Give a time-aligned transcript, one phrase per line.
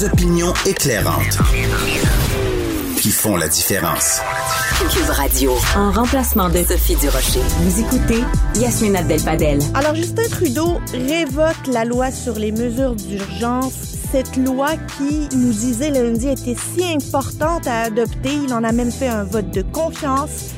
[0.00, 1.38] Des opinions éclairantes
[3.00, 4.20] qui font la différence.
[4.90, 7.40] Cube Radio, en remplacement de Sophie Durocher.
[7.58, 8.24] Vous écoutez
[8.54, 9.58] Yasmine Abdel-Fadel.
[9.74, 13.74] Alors, Justin Trudeau révoque la loi sur les mesures d'urgence.
[14.10, 18.32] Cette loi qui, nous disait lundi, était si importante à adopter.
[18.44, 20.54] Il en a même fait un vote de confiance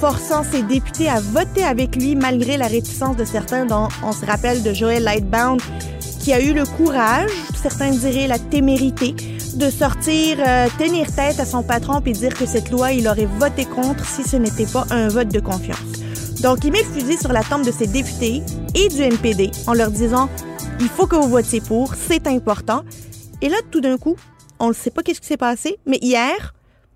[0.00, 4.24] forçant ses députés à voter avec lui malgré la réticence de certains, dont on se
[4.24, 5.60] rappelle de Joël Lightbound,
[6.28, 9.14] qui a eu le courage, certains diraient la témérité,
[9.54, 13.24] de sortir, euh, tenir tête à son patron et dire que cette loi, il aurait
[13.24, 15.80] voté contre si ce n'était pas un vote de confiance.
[16.42, 18.42] Donc, il met le fusil sur la tombe de ses députés
[18.74, 20.28] et du NPD en leur disant
[20.80, 22.82] il faut que vous votiez pour, c'est important.
[23.40, 24.16] Et là, tout d'un coup,
[24.60, 26.52] on ne sait pas qu'est-ce qui s'est passé, mais hier,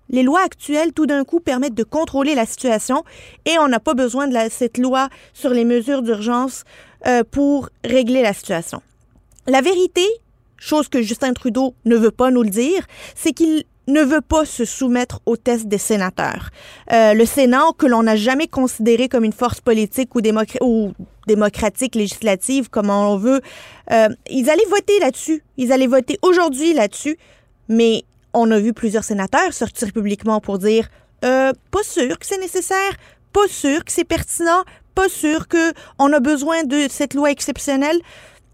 [0.09, 3.03] les lois actuelles, tout d'un coup, permettent de contrôler la situation
[3.47, 6.65] et on n'a pas besoin de cette loi sur les mesures d'urgence
[7.07, 8.83] euh, pour régler la situation.
[9.47, 10.05] La vérité,
[10.57, 14.45] chose que Justin Trudeau ne veut pas nous le dire, c'est qu'il ne veut pas
[14.45, 16.49] se soumettre au test des sénateurs.
[16.91, 20.21] Euh, le Sénat, que l'on n'a jamais considéré comme une force politique ou,
[20.61, 20.93] ou
[21.27, 23.41] démocratique législative, comme on veut,
[23.91, 25.43] euh, ils allaient voter là-dessus.
[25.57, 27.17] Ils allaient voter aujourd'hui là-dessus.
[27.67, 30.87] Mais on a vu plusieurs sénateurs sortir publiquement pour dire
[31.25, 32.91] euh, pas sûr que c'est nécessaire,
[33.31, 34.63] pas sûr que c'est pertinent,
[34.95, 37.99] pas sûr qu'on a besoin de cette loi exceptionnelle.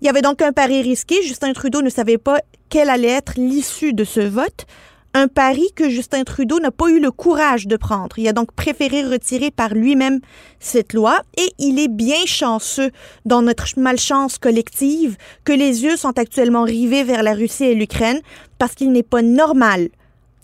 [0.01, 1.21] Il y avait donc un pari risqué.
[1.23, 4.65] Justin Trudeau ne savait pas quelle allait être l'issue de ce vote.
[5.13, 8.17] Un pari que Justin Trudeau n'a pas eu le courage de prendre.
[8.17, 10.19] Il a donc préféré retirer par lui-même
[10.59, 12.91] cette loi et il est bien chanceux
[13.25, 18.21] dans notre malchance collective que les yeux sont actuellement rivés vers la Russie et l'Ukraine
[18.59, 19.89] parce qu'il n'est pas normal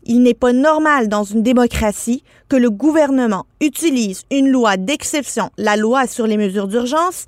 [0.06, 5.76] il n'est pas normal dans une démocratie que le gouvernement utilise une loi d'exception, la
[5.76, 7.26] loi sur les mesures d'urgence,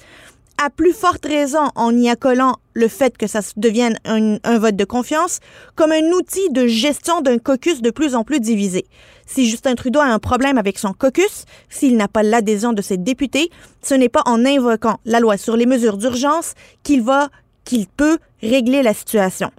[0.63, 4.85] à plus forte raison en y accolant le fait que ça devienne un, vote de
[4.85, 5.39] confiance,
[5.75, 8.85] comme un outil de gestion d'un caucus de plus en plus divisé.
[9.25, 12.97] Si Justin Trudeau a un problème avec son caucus, s'il n'a pas l'adhésion de ses
[12.97, 13.49] députés,
[13.81, 16.53] ce n'est pas en invoquant la loi sur les mesures d'urgence
[16.83, 17.29] qu'il va,
[17.65, 19.51] qu'il peut régler la situation.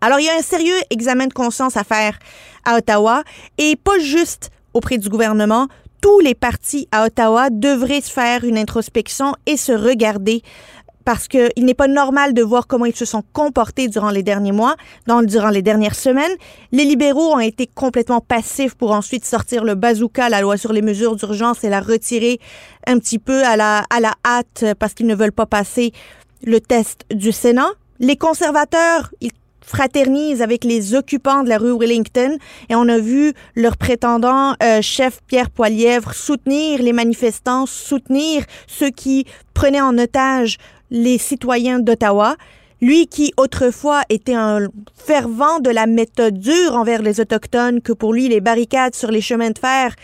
[0.00, 2.18] Alors, il y a un sérieux examen de conscience à faire
[2.64, 3.22] à Ottawa
[3.58, 5.68] et pas juste auprès du gouvernement,
[6.02, 10.42] tous les partis à Ottawa devraient se faire une introspection et se regarder
[11.04, 14.52] parce qu'il n'est pas normal de voir comment ils se sont comportés durant les derniers
[14.52, 14.76] mois,
[15.24, 16.30] durant les dernières semaines.
[16.70, 20.82] Les libéraux ont été complètement passifs pour ensuite sortir le bazooka, la loi sur les
[20.82, 22.38] mesures d'urgence, et la retirer
[22.86, 25.92] un petit peu à la, à la hâte parce qu'ils ne veulent pas passer
[26.44, 27.70] le test du Sénat.
[27.98, 29.32] Les conservateurs, ils
[29.64, 32.36] fraternise avec les occupants de la rue Wellington
[32.68, 38.90] et on a vu leur prétendant euh, chef Pierre Poilièvre soutenir les manifestants, soutenir ceux
[38.90, 40.58] qui prenaient en otage
[40.90, 42.36] les citoyens d'Ottawa.
[42.80, 48.12] Lui qui autrefois était un fervent de la méthode dure envers les Autochtones, que pour
[48.12, 49.94] lui les barricades sur les chemins de fer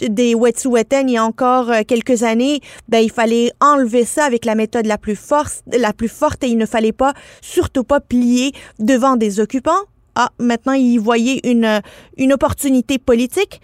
[0.00, 4.44] des Wet'suwet'en il y a encore euh, quelques années, ben il fallait enlever ça avec
[4.44, 8.00] la méthode la plus forte, la plus forte et il ne fallait pas, surtout pas
[8.00, 9.82] plier devant des occupants.
[10.14, 11.80] Ah, maintenant il voyait une
[12.16, 13.60] une opportunité politique.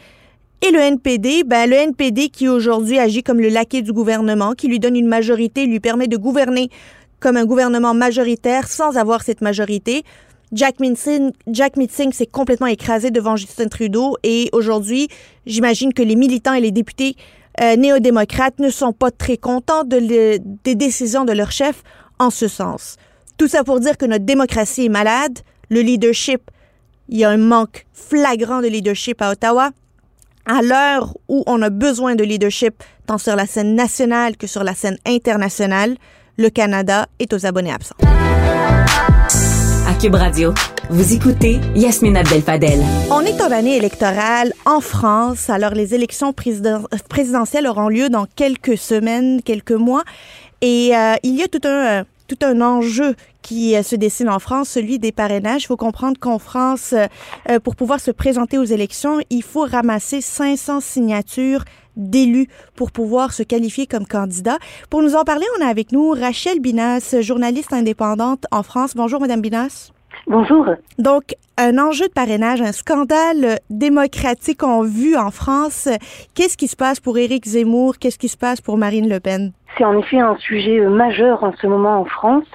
[0.65, 4.69] Et le NPD, ben le NPD qui aujourd'hui agit comme le laquais du gouvernement, qui
[4.69, 6.70] lui donne une majorité, lui permet de gouverner
[7.19, 10.04] comme un gouvernement majoritaire sans avoir cette majorité.
[10.53, 11.75] Jack Mitzing, Jack
[12.13, 15.09] s'est complètement écrasé devant Justin Trudeau et aujourd'hui,
[15.47, 17.17] j'imagine que les militants et les députés
[17.63, 21.83] euh, néo-démocrates ne sont pas très contents de des décisions de leur chef
[22.19, 22.97] en ce sens.
[23.39, 25.39] Tout ça pour dire que notre démocratie est malade,
[25.71, 26.51] le leadership,
[27.09, 29.71] il y a un manque flagrant de leadership à Ottawa.
[30.45, 34.65] À l'heure où on a besoin de leadership tant sur la scène nationale que sur
[34.65, 35.97] la scène internationale,
[36.37, 37.97] le Canada est aux abonnés absents.
[40.91, 42.81] Vous écoutez Yasmine Abdel-Fadel.
[43.13, 45.49] On est en année électorale en France.
[45.49, 50.03] Alors, les élections présidentielles auront lieu dans quelques semaines, quelques mois.
[50.61, 54.29] Et euh, il y a tout un, euh, tout un enjeu qui euh, se dessine
[54.29, 55.62] en France, celui des parrainages.
[55.62, 56.97] Il faut comprendre qu'en France,
[57.62, 61.65] pour pouvoir se présenter aux élections, il faut ramasser 500 signatures
[61.97, 64.59] d'élus pour pouvoir se qualifier comme candidat.
[64.91, 68.94] Pour nous en parler, on a avec nous Rachel Binas, journaliste indépendante en France.
[68.97, 69.93] Bonjour, Madame Binas.
[70.27, 70.67] Bonjour.
[70.99, 75.89] Donc, un enjeu de parrainage, un scandale démocratique en vue en France.
[76.35, 77.99] Qu'est-ce qui se passe pour Éric Zemmour?
[77.99, 79.53] Qu'est-ce qui se passe pour Marine Le Pen?
[79.77, 82.47] C'est en effet un sujet euh, majeur en ce moment en France,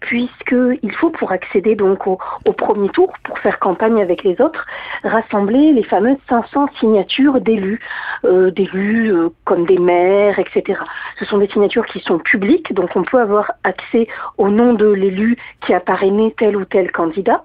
[0.00, 2.18] puisqu'il faut pour accéder donc au,
[2.52, 4.66] premier tour, pour faire campagne avec les autres,
[5.02, 7.80] rassembler les fameuses 500 signatures d'élus,
[8.24, 10.80] euh, d'élus euh, comme des maires, etc.
[11.18, 14.86] Ce sont des signatures qui sont publiques, donc on peut avoir accès au nom de
[14.86, 17.42] l'élu qui a parrainé tel ou tel candidat.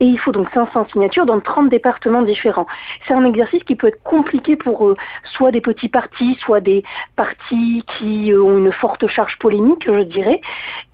[0.00, 2.66] Et il faut donc 500 signatures dans 30 départements différents.
[3.06, 4.94] C'est un exercice qui peut être compliqué pour
[5.24, 6.82] soit des petits partis, soit des
[7.16, 10.40] partis qui ont une forte charge polémique, je dirais.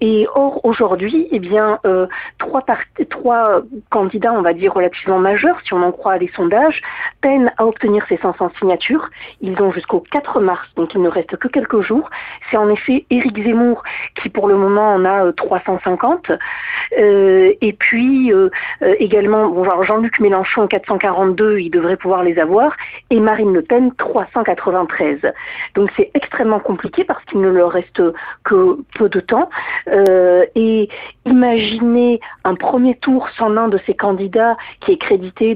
[0.01, 2.07] Et or, aujourd'hui, eh bien, euh,
[2.39, 2.63] trois,
[3.09, 6.81] trois candidats, on va dire, relativement majeurs, si on en croit les sondages,
[7.21, 9.09] peinent à obtenir ces 500 signatures.
[9.41, 12.09] Ils ont jusqu'au 4 mars, donc il ne reste que quelques jours.
[12.49, 13.83] C'est en effet Éric Zemmour
[14.21, 16.29] qui, pour le moment, en a 350.
[16.29, 16.37] Euh,
[16.97, 18.31] euh, et puis,
[18.99, 22.75] également, bon, Jean-Luc Mélenchon, 442, il devrait pouvoir les avoir.
[23.09, 25.19] Et Marine Le Pen, 393.
[25.75, 28.01] Donc c'est extrêmement compliqué parce qu'il ne leur reste
[28.43, 29.49] que peu de temps.
[29.87, 30.89] Euh, et
[31.25, 35.55] imaginez un premier tour sans l'un de ces candidats qui est crédité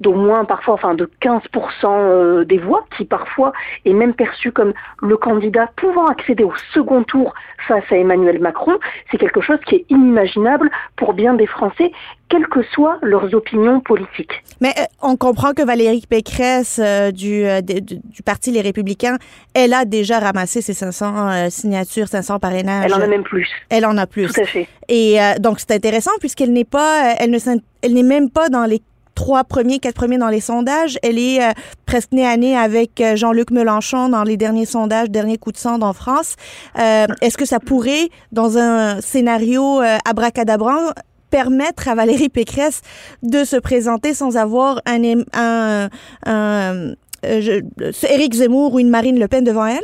[0.00, 1.40] d'au moins parfois, enfin de 15%
[1.84, 3.52] euh, des voix, qui parfois
[3.84, 7.34] est même perçu comme le candidat pouvant accéder au second tour
[7.66, 8.78] face à Emmanuel Macron,
[9.10, 11.92] c'est quelque chose qui est inimaginable pour bien des Français,
[12.32, 14.42] quelles que soient leurs opinions politiques.
[14.60, 16.80] Mais euh, on comprend que Valérie Pécresse
[17.12, 19.18] du, du, Parti Les Républicains,
[19.54, 22.86] elle a déjà ramassé ses 500 signatures, 500 parrainages.
[22.86, 23.48] Elle en a même plus.
[23.68, 24.32] Elle en a plus.
[24.32, 24.66] Tout à fait.
[24.88, 27.38] Et donc c'est intéressant puisqu'elle n'est pas, elle ne,
[27.82, 28.80] elle n'est même pas dans les
[29.14, 30.98] trois premiers, quatre premiers dans les sondages.
[31.02, 31.52] Elle est euh,
[31.86, 35.56] presque née à nez avec euh, Jean-Luc Mélenchon dans les derniers sondages, dernier coup de
[35.56, 36.36] sang en France.
[36.78, 40.92] Euh, est-ce que ça pourrait, dans un scénario abracadabrant,
[41.32, 42.82] permettre à Valérie Pécresse
[43.22, 45.88] de se présenter sans avoir un,
[46.26, 46.94] un,
[47.24, 49.80] Éric Zemmour ou une Marine Le Pen devant elle?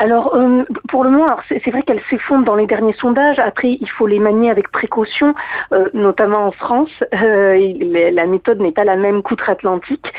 [0.00, 3.40] Alors, euh, pour le moment, c'est vrai qu'elle s'effondre dans les derniers sondages.
[3.40, 5.34] Après, il faut les manier avec précaution,
[5.72, 6.92] euh, notamment en France.
[7.14, 10.12] Euh, la méthode n'est pas la même qu'outre-Atlantique.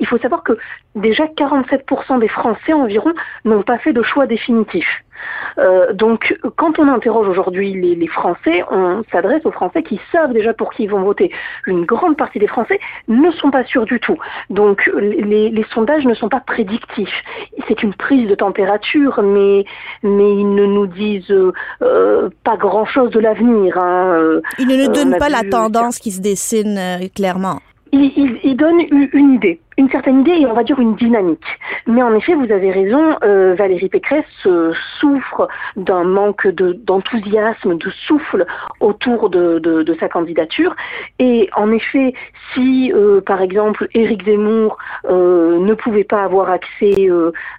[0.00, 0.56] il faut savoir que
[0.94, 3.12] déjà 47% des Français environ
[3.44, 4.86] n'ont pas fait de choix définitif.
[5.58, 10.52] Euh, donc, quand on interroge aujourd'hui les, Français, on s'adresse aux Français qui savent déjà
[10.52, 11.30] pour qui ils vont voter.
[11.66, 14.16] Une grande partie des Français ne sont pas sûrs du tout.
[14.48, 17.22] Donc, les, sondages ne sont pas prédictifs.
[17.68, 19.64] C'est une prise de température, mais,
[20.02, 21.30] mais ils ne nous disent
[21.82, 23.78] euh, pas grand-chose de l'avenir.
[23.78, 24.40] Hein.
[24.58, 27.60] Ils ne nous donnent pas la tendance qui se dessine euh, clairement.
[27.92, 28.80] Ils, ils donnent
[29.12, 31.58] une idée une certaine idée et on va dire une dynamique.
[31.86, 37.90] Mais en effet, vous avez raison, euh, Valérie Pécresse euh, souffre d'un manque d'enthousiasme, de,
[38.06, 38.44] souffle
[38.80, 40.76] autour de, sa candidature.
[41.18, 42.12] Et en effet,
[42.52, 44.76] si euh, par exemple Éric Zemmour
[45.08, 47.08] ne pouvait pas avoir accès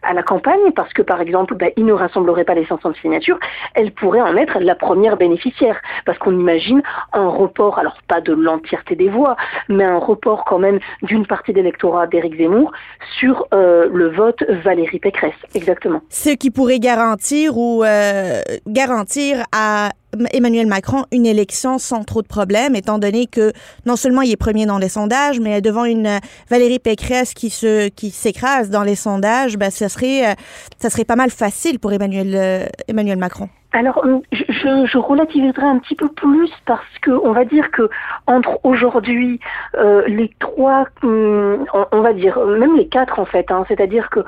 [0.03, 3.39] à la campagne parce que par exemple bah, il ne rassemblerait pas les 500 signatures,
[3.73, 6.81] elle pourrait en être la première bénéficiaire parce qu'on imagine
[7.13, 9.35] un report, alors pas de l'entièreté des voix,
[9.69, 12.71] mais un report quand même d'une partie d'électorat d'Éric Zemmour
[13.19, 16.01] sur euh, le vote Valérie Pécresse, exactement.
[16.09, 19.91] Ce qui pourrait garantir ou euh, garantir à
[20.33, 23.53] Emmanuel Macron une élection sans trop de problèmes, étant donné que
[23.85, 26.19] non seulement il est premier dans les sondages, mais devant une
[26.49, 30.35] Valérie Pécresse qui se qui s'écrase dans les sondages, ben, ça serait
[30.77, 33.49] ça serait pas mal facile pour Emmanuel euh, Emmanuel Macron.
[33.73, 37.89] Alors, euh, je, relativiserai un petit peu plus parce que on va dire que
[38.27, 39.39] entre aujourd'hui
[39.75, 44.19] euh, les trois, hum, on, va dire même les quatre en fait, hein, c'est-à-dire que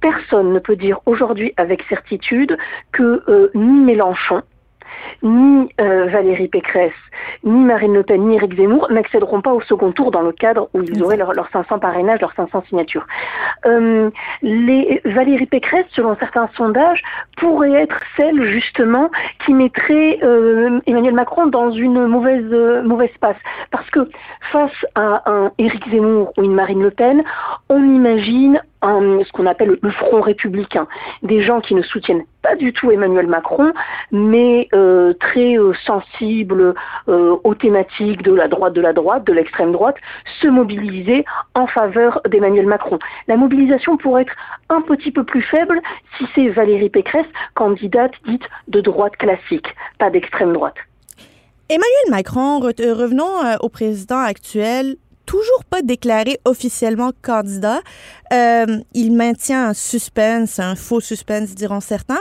[0.00, 2.56] personne ne peut dire aujourd'hui avec certitude
[2.92, 4.42] que ni Mélenchon
[5.22, 6.92] ni euh, Valérie Pécresse,
[7.44, 10.68] ni Marine Le Pen, ni Éric Zemmour n'accéderont pas au second tour dans le cadre
[10.74, 13.06] où ils auraient leurs leur 500 parrainages, leurs 500 signatures.
[13.66, 14.10] Euh,
[14.42, 17.02] les, Valérie Pécresse, selon certains sondages,
[17.36, 19.10] pourrait être celle justement
[19.44, 22.44] qui mettrait euh, Emmanuel Macron dans une mauvaise
[22.84, 23.36] mauvaise passe,
[23.70, 24.08] parce que
[24.52, 27.22] face à un Éric Zemmour ou une Marine Le Pen,
[27.68, 30.86] on imagine ce qu'on appelle le front républicain,
[31.22, 33.72] des gens qui ne soutiennent pas du tout Emmanuel Macron,
[34.12, 36.74] mais euh, très euh, sensibles
[37.08, 39.96] euh, aux thématiques de la droite, de la droite, de l'extrême droite,
[40.40, 41.24] se mobiliser
[41.54, 42.98] en faveur d'Emmanuel Macron.
[43.28, 44.34] La mobilisation pourrait être
[44.68, 45.80] un petit peu plus faible
[46.18, 50.76] si c'est Valérie Pécresse, candidate dite de droite classique, pas d'extrême droite.
[51.70, 57.80] Emmanuel Macron, revenons au président actuel toujours pas déclaré officiellement candidat.
[58.32, 62.20] Euh, il maintient un suspense, un faux suspense, diront certains.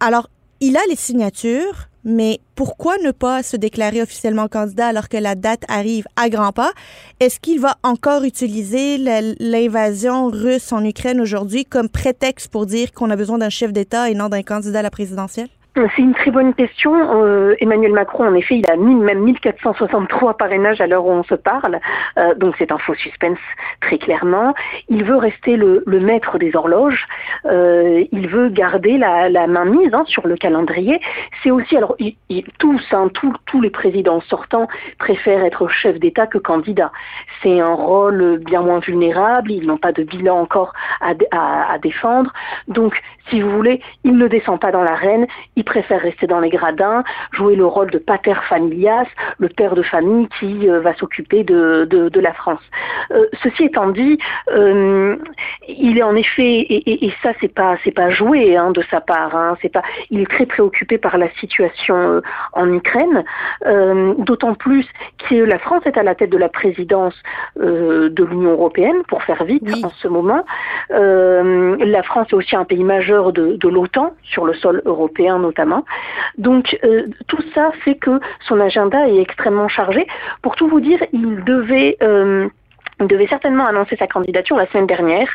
[0.00, 0.28] Alors,
[0.60, 5.34] il a les signatures, mais pourquoi ne pas se déclarer officiellement candidat alors que la
[5.34, 6.72] date arrive à grands pas?
[7.20, 13.10] Est-ce qu'il va encore utiliser l'invasion russe en Ukraine aujourd'hui comme prétexte pour dire qu'on
[13.10, 15.48] a besoin d'un chef d'État et non d'un candidat à la présidentielle?
[15.76, 16.94] C'est une très bonne question.
[16.94, 21.24] Euh, Emmanuel Macron, en effet, il a mis même 1463 parrainages à l'heure où on
[21.24, 21.80] se parle.
[22.16, 23.40] Euh, donc c'est un faux suspense,
[23.80, 24.54] très clairement.
[24.88, 27.08] Il veut rester le, maître des horloges.
[27.46, 31.00] Euh, il veut garder la, la main mise hein, sur le calendrier.
[31.42, 31.96] C'est aussi, alors
[32.58, 36.92] tous, hein, tous, les présidents sortants préfèrent être chef d'État que candidat.
[37.42, 39.50] C'est un rôle bien moins vulnérable.
[39.50, 42.32] Ils n'ont pas de bilan encore à, à, défendre.
[42.68, 43.00] Donc,
[43.30, 45.26] si vous voulez, il ne descend pas dans l'arène
[45.64, 47.02] préfère rester dans les gradins,
[47.32, 49.06] jouer le rôle de pater familias,
[49.38, 52.62] le père de famille qui euh, va s'occuper de, de, la France.
[53.10, 54.18] Euh, ceci étant dit,
[54.52, 55.16] euh,
[55.68, 59.00] il est en effet, et, et, ça c'est pas c'est pas joué hein, de sa
[59.00, 63.24] part, hein, c'est pas, il est très préoccupé par la situation en Ukraine,
[64.18, 64.86] d'autant plus
[65.28, 67.14] que la France est à la tête de la présidence
[67.56, 70.44] de l'Union européenne, pour faire vite en ce moment.
[70.90, 75.53] la France est aussi un pays majeur de, de l'OTAN sur le sol européen notamment
[76.38, 80.06] donc euh, tout ça fait que son agenda est extrêmement chargé.
[80.42, 81.96] Pour tout vous dire, il devait...
[82.02, 82.48] Euh,
[83.00, 85.28] devait certainement annoncer sa candidature la semaine dernière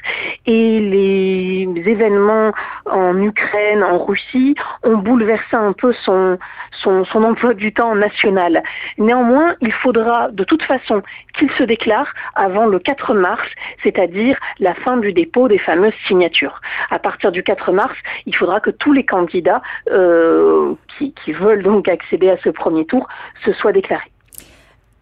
[0.45, 2.51] et les événements
[2.85, 6.37] en Ukraine, en Russie, ont bouleversé un peu son,
[6.83, 8.63] son, emploi du temps national.
[8.97, 11.01] Néanmoins, il faudra de toute façon
[11.37, 13.47] qu'il se déclare avant le 4 mars,
[13.83, 16.61] c'est-à-dire la fin du dépôt des fameuses signatures.
[16.89, 19.61] À partir du 4 mars, il faudra que tous les candidats
[19.91, 23.07] euh, qui, qui veulent donc accéder à ce premier tour
[23.43, 24.11] se soient déclarés.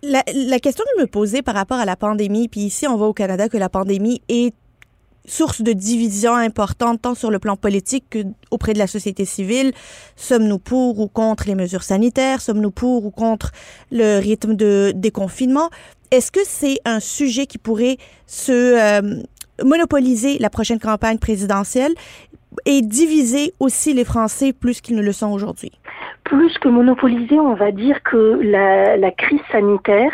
[0.04, 0.22] La,
[0.60, 3.13] question que je me posais par rapport à la pandémie, puis ici on voit au
[3.13, 4.54] Canada que la pandémie est
[5.25, 8.20] source de division importante tant sur le plan politique que
[8.51, 9.74] auprès de la société civile.
[10.16, 12.42] Sommes-nous pour ou contre les mesures sanitaires?
[12.42, 13.51] Sommes-nous pour ou contre
[13.92, 15.70] le rythme de déconfinement?
[16.12, 19.22] Est-ce que c'est un sujet qui pourrait se euh,
[19.63, 21.94] monopoliser la prochaine campagne présidentielle
[22.66, 25.72] et diviser aussi les Français plus qu'ils ne le sont aujourd'hui?
[26.27, 30.12] Plus que monopoliser, on va dire que la, crise sanitaire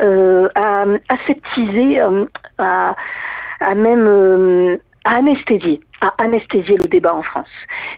[0.00, 2.24] euh, a aseptisé, euh,
[2.58, 2.94] a,
[3.74, 7.52] même euh, anesthésié à anesthésier le débat en France.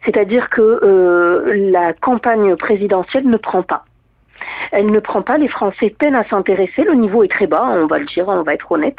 [0.04, 3.84] C'est-à-dire que la campagne présidentielle ne prend pas.
[4.72, 7.86] Elle ne prend pas, les Français peinent à s'intéresser, le niveau est très bas, on
[7.86, 8.96] va le dire, on va être honnête,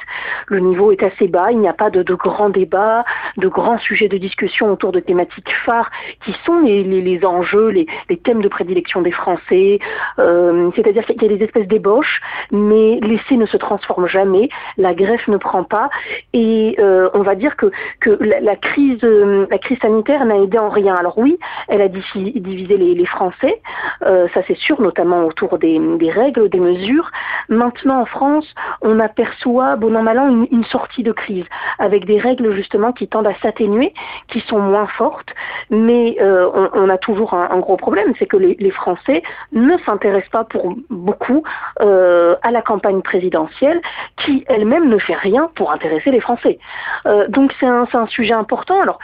[0.47, 3.03] le niveau est assez bas, il n'y a pas de, grands débats,
[3.37, 5.91] de grands sujets de discussion autour de thématiques phares
[6.23, 7.87] qui sont les, enjeux, les,
[8.23, 9.79] thèmes de prédilection des Français,
[10.19, 12.21] euh, c'est-à-dire qu'il y a des espèces d'ébauches,
[12.51, 15.89] mais l'essai ne se transforme jamais, la greffe ne prend pas,
[16.33, 20.57] et euh, on va dire que, que la, crise, euh, la crise sanitaire n'a aidé
[20.57, 20.95] en rien.
[20.95, 21.37] Alors oui,
[21.67, 23.61] elle a divisé les, les Français,
[24.01, 27.11] ça c'est sûr, notamment autour des, règles, des mesures.
[27.49, 28.47] Maintenant, en France,
[28.81, 31.45] on aperçoit, bon an, mal an, une, sortie de crise,
[31.77, 33.93] avec des règles justement qui tendent à s'atténuer,
[34.29, 35.29] qui sont moins fortes,
[35.69, 40.43] mais euh, on, a toujours un, gros problème, c'est que les, Français ne s'intéressent pas
[40.43, 41.43] pour beaucoup
[41.81, 43.81] euh, à la campagne présidentielle,
[44.17, 46.59] qui elle-même ne fait rien pour intéresser les Français.
[47.05, 48.81] Euh, donc c'est un, un, sujet important.
[48.81, 48.99] Alors,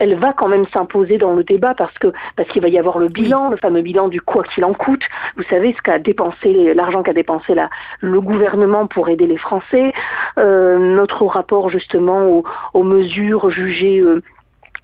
[0.00, 2.98] elle va quand même s'imposer dans le débat parce que parce qu'il va y avoir
[2.98, 5.02] le bilan, le fameux bilan du quoi qu'il en coûte.
[5.36, 7.54] Vous savez ce qu'a dépensé l'argent qu'a dépensé
[8.00, 9.92] le gouvernement pour aider les Français.
[10.38, 12.42] Euh, notre rapport justement
[12.74, 14.22] aux, mesures jugées euh,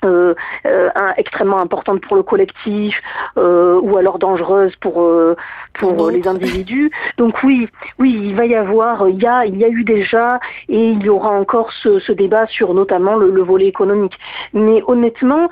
[0.04, 0.34] euh,
[0.66, 3.00] euh extrêmement importante pour le collectif
[3.36, 5.36] euh, ou alors dangereuse pour euh,
[5.74, 6.90] pour les individus.
[7.16, 7.68] Donc oui,
[7.98, 11.02] oui, il va y avoir, il y a il y a eu déjà et il
[11.02, 14.18] y aura encore ce, ce débat sur notamment le, le, volet économique.
[14.52, 15.48] Mais honnêtement,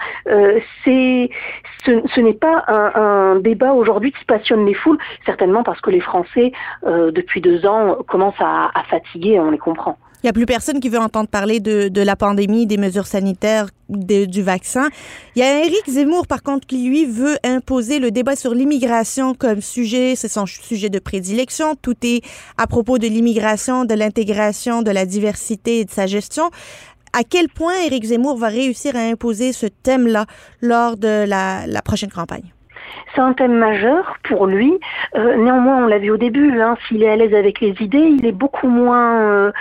[0.85, 1.31] c'est
[1.85, 5.91] ce, ce n'est pas un, un débat aujourd'hui qui passionne les foules, certainement parce que
[5.91, 6.53] les Français
[6.85, 9.97] depuis deux ans commencent à, à fatiguer, on les comprend.
[10.23, 13.07] Il n'y a plus personne qui veut entendre parler de, de la pandémie, des mesures
[13.07, 14.89] sanitaires, du vaccin.
[15.35, 19.33] Il y a Éric Zemmour, par contre, qui, lui, veut imposer le débat sur l'immigration
[19.33, 20.15] comme sujet.
[20.17, 21.75] C'est son sujet de prédilection.
[21.75, 22.21] Tout est
[22.59, 26.51] à propos de l'immigration, de l'intégration, de la diversité et de sa gestion.
[27.19, 30.27] À quel point Éric Zemmour va réussir à imposer ce thème-là
[30.61, 32.53] lors de la, la prochaine campagne?
[33.15, 34.73] C'est un thème majeur pour lui.
[35.17, 38.15] Euh, néanmoins, on l'a vu au début, hein, s'il est à l'aise avec les idées,
[38.19, 39.19] il est beaucoup moins...
[39.23, 39.53] Euh,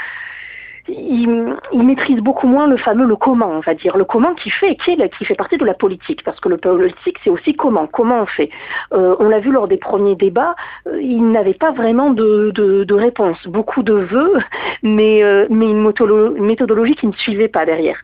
[0.89, 4.75] il, maîtrise beaucoup moins le fameux le comment, on va dire, le comment qui fait,
[4.75, 7.87] qui, est, qui fait partie de la politique, parce que le politique c'est aussi comment,
[7.87, 8.49] comment on fait.
[8.93, 10.55] Euh, on l'a vu lors des premiers débats,
[10.87, 14.37] euh, il n'avait pas vraiment de, de, réponse, beaucoup de vœux,
[14.83, 17.97] mais, euh, mais une, méthodologie qui ne suivait pas derrière.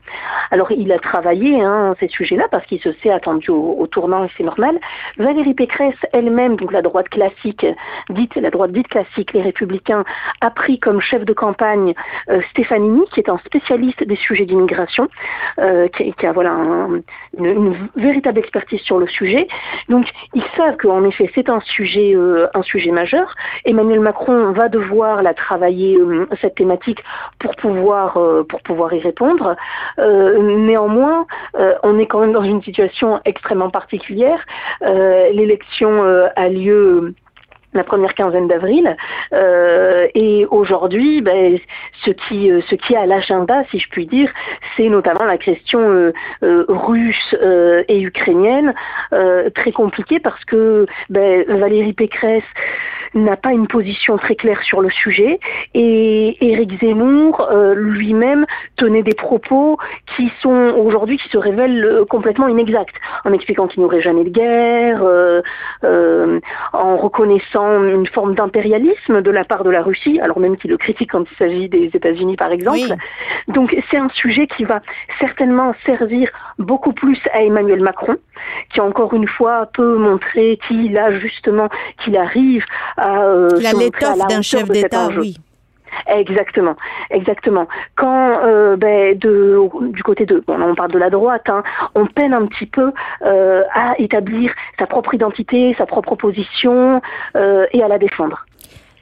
[0.51, 4.29] Alors il a travaillé hein, ces sujets-là parce qu'il se s'est attendu au, tournant et
[4.37, 4.79] c'est normal.
[5.17, 7.65] Valérie Pécresse elle-même, donc la droite classique,
[8.09, 10.03] dite la droite dite classique, les Républicains,
[10.41, 11.93] a pris comme chef de campagne
[13.11, 15.07] Qui est un spécialiste des sujets d'immigration,
[15.59, 16.51] euh, qui, a voilà
[17.37, 19.47] une, véritable expertise sur le sujet.
[19.87, 23.33] Donc ils savent qu'en effet c'est un sujet euh, un sujet majeur.
[23.63, 27.01] Emmanuel Macron va devoir la travailler euh, cette thématique
[27.39, 29.55] pour pouvoir pour pouvoir y répondre.
[29.97, 31.25] néanmoins,
[31.83, 34.45] on est quand même dans une situation extrêmement particulière.
[34.81, 36.03] L'élection
[36.35, 37.13] a lieu
[37.75, 38.95] la première quinzaine d'avril.
[39.33, 41.57] Euh, et aujourd'hui, ben,
[42.03, 44.31] ce qui euh, ce qui est à l'agenda, si je puis dire,
[44.75, 47.35] c'est notamment la question euh, russe
[47.87, 48.73] et ukrainienne,
[49.53, 52.43] très compliquée parce que ben, Valérie Pécresse
[53.13, 55.39] n'a pas une position très claire sur le sujet
[55.73, 59.77] et Éric Zemmour lui-même tenait des propos
[60.15, 64.29] qui sont aujourd'hui qui se révèlent complètement inexacts, en expliquant qu'il n'y aurait jamais de
[64.29, 65.03] guerre,
[66.73, 70.77] en reconnaissant une forme d'impérialisme de la part de la Russie, alors même qu'il le
[70.77, 72.95] critique quand il s'agit des États-Unis par exemple.
[73.47, 74.81] Donc c'est un sujet qui va
[75.19, 78.15] certainement servir beaucoup plus à Emmanuel Macron,
[78.73, 81.69] qui encore une fois peut montrer qu'il a justement,
[82.03, 82.65] qu'il arrive
[82.97, 83.23] à...
[83.23, 85.37] Euh, la l'étoffe d'un chef d'État, oui.
[86.07, 86.75] Exactement,
[87.09, 87.67] exactement.
[87.95, 89.59] Quand euh, ben, de,
[89.91, 91.63] du côté de, bon, on parle de la droite, hein,
[91.95, 92.91] on peine un petit peu
[93.23, 97.01] euh, à établir sa propre identité, sa propre position
[97.35, 98.45] euh, et à la défendre.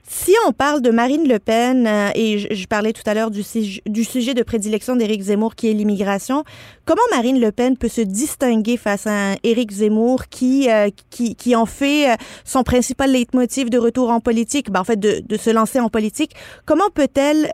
[0.05, 3.41] Si on parle de Marine Le Pen, euh, et je, parlais tout à l'heure du,
[3.85, 6.43] du, sujet de prédilection d'Éric Zemmour qui est l'immigration,
[6.83, 11.55] comment Marine Le Pen peut se distinguer face à Éric Zemmour qui, euh, qui, qui,
[11.55, 15.37] en fait euh, son principal leitmotiv de retour en politique, ben, en fait de, de,
[15.37, 16.31] se lancer en politique?
[16.65, 17.51] Comment peut-elle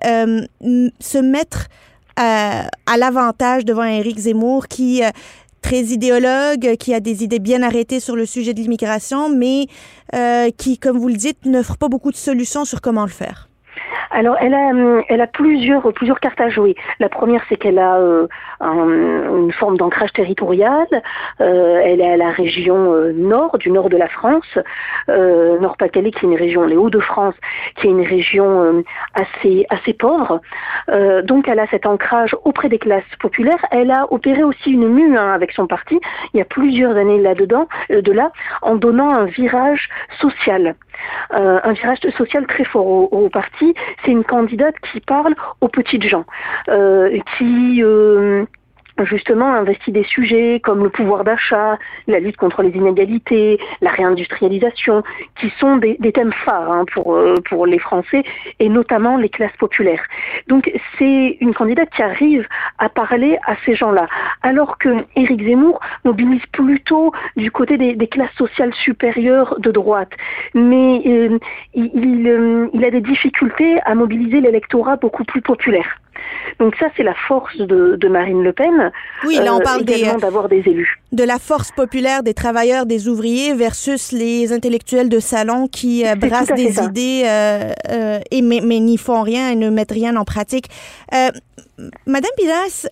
[0.99, 1.67] se mettre
[2.15, 5.01] à l'avantage devant Éric Zemmour qui
[5.61, 9.67] très idéologue, qui a des idées bien arrêtées sur le sujet de l'immigration, mais
[10.15, 13.48] euh, qui, comme vous le dites, n'offre pas beaucoup de solutions sur comment le faire.
[14.11, 16.75] Alors, elle a, euh, elle a plusieurs, plusieurs cartes à jouer.
[16.99, 18.27] La première, c'est qu'elle a euh,
[18.59, 20.87] une forme d'ancrage territorial.
[21.41, 24.57] Euh, elle est à la région nord, du nord de la France,
[25.07, 27.35] Nord-Pas-de-Calais, qui est une région, les Hauts-de-France,
[27.75, 30.41] qui est une région assez, assez pauvre.
[31.23, 33.63] donc, elle a cet ancrage auprès des classes populaires.
[33.71, 35.99] Elle a opéré aussi une mue hein, avec son parti,
[36.33, 39.89] il y a plusieurs années là-dedans, de là, en donnant un virage
[40.19, 40.75] social.
[41.31, 43.73] Un virage social très fort au, au parti.
[44.03, 46.25] C'est une candidate qui parle aux petites gens,
[46.67, 48.45] euh, qui euh,
[49.05, 55.03] justement investi des sujets comme le pouvoir d'achat, la lutte contre les inégalités, la réindustrialisation,
[55.39, 58.23] qui sont des, thèmes phares hein, pour, euh, pour les Français
[58.59, 60.03] et notamment les classes populaires.
[60.47, 64.07] Donc c'est une candidate qui arrive à parler à ces gens-là,
[64.41, 70.11] alors que Éric Zemmour mobilise plutôt du côté des, classes sociales supérieures de droite,
[70.55, 71.37] mais euh,
[71.77, 75.99] euh, il a des difficultés à mobiliser l'électorat beaucoup plus populaire.
[76.59, 78.91] Donc ça, c'est la force de, Marine Le Pen.
[79.25, 79.83] Oui, là, on euh, parle
[80.19, 80.99] d'avoir des élus.
[81.11, 86.15] De la force populaire des travailleurs, des ouvriers versus les intellectuels de salon qui euh,
[86.15, 90.25] brassent des idées euh, et mais, mais n'y font rien et ne mettent rien en
[90.25, 90.67] pratique.
[92.05, 92.87] Madame Pilas,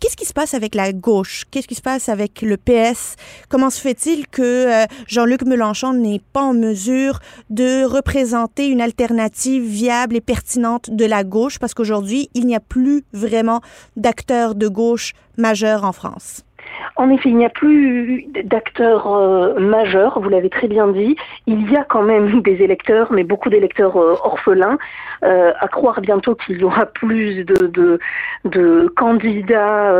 [0.00, 1.44] qu'est-ce qui se passe avec la gauche?
[1.50, 3.16] Qu'est-ce qui se passe avec le PS?
[3.48, 10.16] Comment se fait-il que Jean-Luc Mélenchon n'est pas en mesure de représenter une alternative viable
[10.16, 11.58] et pertinente de la gauche?
[11.58, 13.60] Parce qu'aujourd'hui, il n'y a plus vraiment
[13.96, 16.45] d'acteurs de gauche majeurs en France.
[16.96, 21.16] En effet, il n'y a plus d'acteurs euh, majeurs, vous l'avez très bien dit.
[21.46, 24.78] Il y a quand même des électeurs, mais beaucoup d'électeurs euh, orphelins.
[25.24, 27.98] Euh, à croire bientôt qu'il y aura plus de,
[28.96, 29.90] candidats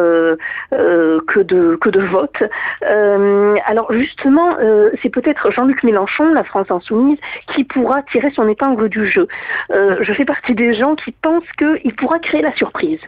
[0.71, 2.43] que, de, que de votes.
[3.67, 4.57] alors justement,
[5.03, 7.19] c'est peut-être Jean-Luc Mélenchon, la France insoumise,
[7.55, 9.27] qui pourra tirer son épingle du jeu.
[9.71, 13.01] je fais partie des gens qui pensent qu'il pourra créer la surprise.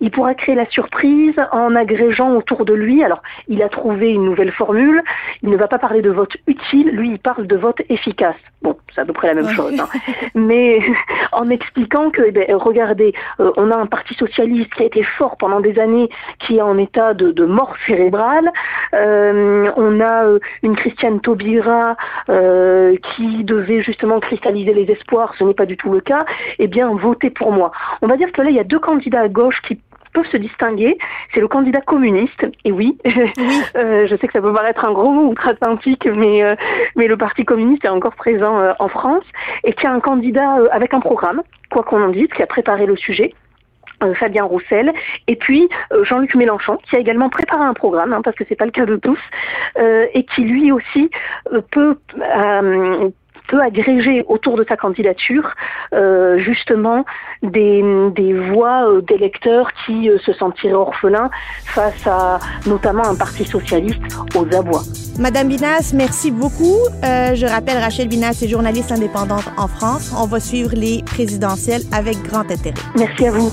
[0.00, 4.24] Il pourra créer la surprise en agrégeant autour de lui alors, il a trouvé une
[4.24, 5.02] nouvelle formule.
[5.42, 8.36] Il ne va pas parler de vote utile, lui, il parle de vote efficace.
[8.62, 9.78] Bon, c'est à peu près la même chose.
[9.78, 9.88] Hein.
[10.34, 10.80] Mais
[11.32, 15.02] en expliquant que, eh ben, regardez, euh, on a un parti socialiste qui a été
[15.02, 16.08] fort pendant des années,
[16.40, 18.50] qui est en état de, de mort cérébrale.
[18.94, 21.96] Euh, on a euh, une Christiane Taubira
[23.16, 25.34] qui devait justement cristalliser les espoirs.
[25.38, 26.24] Ce n'est pas du tout le cas.
[26.58, 27.72] Eh bien, votez pour moi.
[28.02, 29.78] On va dire que là, il y a deux candidats à gauche qui
[30.16, 30.96] peuvent se distinguer,
[31.34, 32.46] c'est le candidat communiste.
[32.64, 32.98] Et oui,
[33.76, 36.54] euh, je sais que ça peut paraître un gros mot outre-Atlantique, mais, euh,
[36.96, 39.24] mais le Parti communiste est encore présent euh, en France
[39.64, 42.86] et qui a un candidat avec un programme, quoi qu'on en dise, qui a préparé
[42.86, 43.34] le sujet.
[44.16, 44.92] Fabien Roussel,
[45.26, 45.70] et puis
[46.02, 48.84] Jean-Luc Mélenchon, qui a également préparé un programme, hein, parce que c'est pas le cas
[48.84, 49.18] de tous,
[50.12, 51.10] et qui lui aussi
[51.70, 51.96] peut
[53.48, 55.54] peut agréger autour de sa candidature
[55.92, 57.04] euh, justement
[57.42, 57.82] des,
[58.14, 61.30] des voix euh, d'électeurs qui euh, se sentiraient orphelins
[61.64, 64.02] face à notamment un parti socialiste
[64.34, 64.82] aux abois.
[65.18, 66.78] Madame Binas, merci beaucoup.
[67.02, 70.12] je rappelle, Rachel Binas est journaliste indépendante en France.
[70.18, 72.74] On va suivre les présidentielles avec grand intérêt.
[72.96, 73.50] Merci à vous.